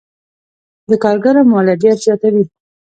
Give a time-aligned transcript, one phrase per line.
[0.89, 2.43] د کارګرو مولدیت زیاتوي.